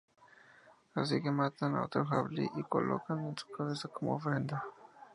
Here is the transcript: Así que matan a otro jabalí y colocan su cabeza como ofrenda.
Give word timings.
Así 0.95 1.21
que 1.21 1.29
matan 1.29 1.75
a 1.75 1.83
otro 1.85 2.03
jabalí 2.07 2.49
y 2.55 2.63
colocan 2.63 3.37
su 3.37 3.47
cabeza 3.51 3.87
como 3.87 4.15
ofrenda. 4.15 4.63